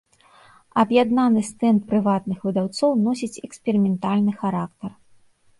Аб'яднаны 0.83 1.43
стэнд 1.49 1.85
прыватных 1.93 2.37
выдаўцоў 2.47 2.91
носіць 3.05 3.41
эксперыментальны 3.49 4.33
характар. 4.41 4.91